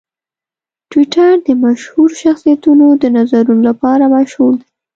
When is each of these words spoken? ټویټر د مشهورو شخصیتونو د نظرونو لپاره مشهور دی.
ټویټر 0.89 1.33
د 1.47 1.49
مشهورو 1.63 2.17
شخصیتونو 2.23 2.85
د 3.01 3.03
نظرونو 3.17 3.61
لپاره 3.69 4.03
مشهور 4.15 4.53
دی. 4.59 4.67